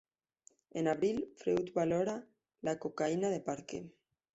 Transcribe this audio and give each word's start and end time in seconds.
En 0.81 0.87
abril, 0.87 1.19
Freud 1.37 1.71
valora 1.75 2.27
la 2.61 2.79
cocaína 2.79 3.29
de 3.29 3.39
Parke. 3.39 3.87